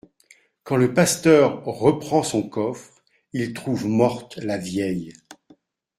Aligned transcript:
Quand 0.63 0.77
le 0.77 0.95
pasteur 0.95 1.63
reprend 1.63 2.23
son 2.23 2.41
coffre, 2.41 3.03
il 3.33 3.53
trouve 3.53 3.85
morte 3.85 4.37
la 4.37 4.57
vieille. 4.57 5.13